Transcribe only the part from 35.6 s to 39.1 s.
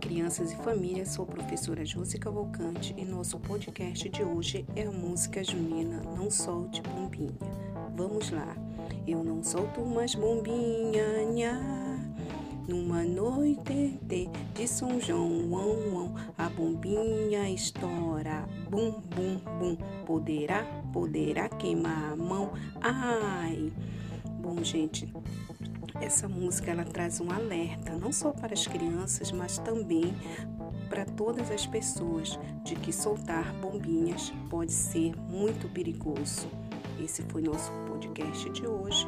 perigoso. Esse foi nosso podcast de hoje.